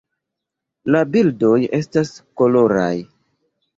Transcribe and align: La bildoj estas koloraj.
La 0.95 1.01
bildoj 1.15 1.53
estas 1.81 2.13
koloraj. 2.43 2.91